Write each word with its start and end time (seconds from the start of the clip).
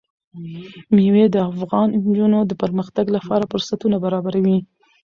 مېوې 0.95 1.25
د 1.31 1.37
افغان 1.51 1.87
نجونو 2.07 2.39
د 2.45 2.51
پرمختګ 2.61 3.05
لپاره 3.17 3.49
فرصتونه 3.51 3.95
برابروي. 4.05 4.57